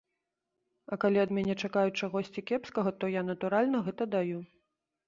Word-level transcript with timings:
А 0.95 0.97
калі 1.03 1.17
ад 1.25 1.35
мяне 1.39 1.53
чакаюць 1.67 1.93
чагосьці 2.01 2.45
кепскага, 2.53 2.89
то 3.05 3.13
я, 3.19 3.25
натуральна, 3.33 3.77
гэта 3.91 4.11
даю. 4.19 4.39